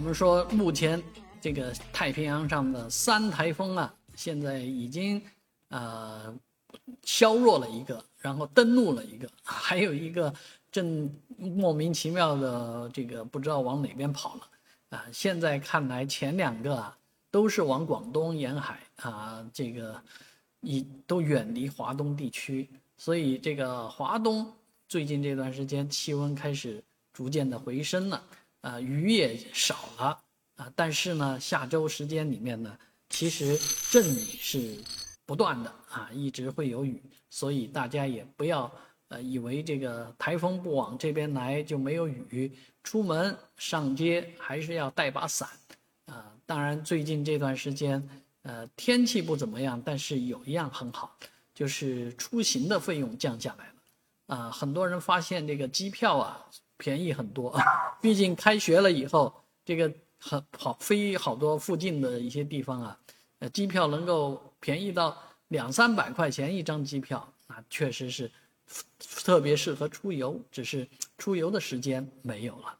[0.00, 1.00] 我们说目前
[1.42, 5.22] 这个太平洋上的三台风啊，现在已经
[5.68, 6.34] 呃
[7.02, 10.32] 削弱了一个，然后登陆了一个，还有一个
[10.72, 14.48] 正莫名其妙的这个不知道往哪边跑了
[14.88, 15.04] 啊。
[15.12, 16.96] 现在看来前两个啊
[17.30, 20.02] 都是往广东沿海啊，这个
[20.62, 24.50] 已都远离华东地区，所以这个华东
[24.88, 26.82] 最近这段时间气温开始
[27.12, 28.22] 逐渐的回升了。
[28.60, 30.20] 啊，雨也少了
[30.56, 33.58] 啊，但是呢，下周时间里面呢，其实
[33.90, 34.76] 阵雨是
[35.24, 38.70] 不断的啊，一直会有雨，所以大家也不要
[39.08, 42.52] 呃以为这个台风不往这边来就没有雨，
[42.82, 45.48] 出门上街还是要带把伞
[46.06, 46.32] 啊。
[46.44, 48.06] 当然，最近这段时间
[48.42, 51.16] 呃天气不怎么样，但是有一样很好，
[51.54, 53.74] 就是出行的费用降下来了
[54.30, 56.46] 啊，很多人发现这个机票啊。
[56.82, 57.54] 便宜很多，
[58.00, 59.30] 毕竟开学了以后，
[59.66, 62.98] 这个很好飞好多附近的一些地方啊，
[63.40, 65.14] 呃，机票能够便宜到
[65.48, 68.32] 两三百块钱一张机票，那确实是
[68.98, 72.79] 特别适合出游，只是出游的时间没有了。